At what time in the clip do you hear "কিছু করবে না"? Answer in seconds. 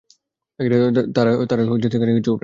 1.75-2.31